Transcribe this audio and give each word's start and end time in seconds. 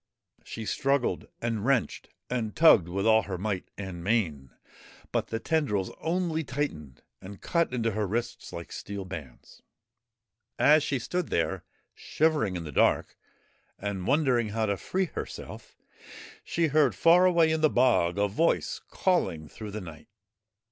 She 0.43 0.65
struggled 0.65 1.27
and 1.43 1.63
wrenched 1.63 2.09
and 2.27 2.55
tugged 2.55 2.89
with 2.89 3.05
all 3.05 3.21
her 3.21 3.37
might 3.37 3.69
and 3.77 4.03
main, 4.03 4.49
but 5.11 5.27
the 5.27 5.37
tendrils 5.39 5.91
only 5.99 6.43
tightened 6.43 7.03
and 7.21 7.39
cut 7.39 7.71
into 7.71 7.91
her 7.91 8.07
wrists 8.07 8.51
like 8.51 8.71
steel 8.71 9.05
bands. 9.05 9.61
As 10.57 10.81
she 10.81 10.97
stood 10.97 11.27
there 11.29 11.65
shivering 11.93 12.55
in 12.55 12.63
the 12.63 12.71
dark 12.71 13.15
and 13.77 14.07
wondering 14.07 14.49
how 14.49 14.65
to 14.65 14.75
free 14.75 15.05
herself, 15.05 15.77
she 16.43 16.65
heard 16.69 16.95
far 16.95 17.27
away 17.27 17.51
in 17.51 17.61
the 17.61 17.69
bog 17.69 18.17
a 18.17 18.27
voice 18.27 18.81
calling 18.89 19.47
through 19.47 19.69
the 19.69 19.81
night. 19.81 20.07